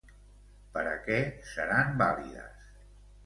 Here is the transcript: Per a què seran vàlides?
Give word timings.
Per 0.77 0.83
a 0.91 0.95
què 1.03 1.17
seran 1.51 1.93
vàlides? 2.01 2.67